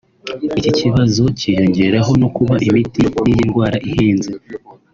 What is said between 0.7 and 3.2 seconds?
kibazo cyiyongeraho no kuba imiti